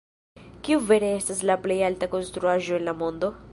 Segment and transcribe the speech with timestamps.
[0.67, 3.35] Kiu vere estas la plej alta konstruaĵo en la mondo?